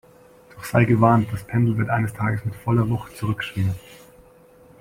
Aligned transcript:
Doch 0.55 0.63
sei 0.63 0.85
gewarnt, 0.85 1.27
das 1.31 1.43
Pendel 1.43 1.77
wird 1.77 1.91
eines 1.91 2.11
Tages 2.11 2.43
mit 2.43 2.55
voller 2.55 2.89
Wucht 2.89 3.15
zurückschwingen 3.17 3.75